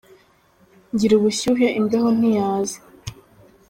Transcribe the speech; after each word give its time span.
Ngira 0.93 1.13
ubushyuhe 1.17 1.67
imbeho 1.79 2.07
ntiyaza 2.17 2.77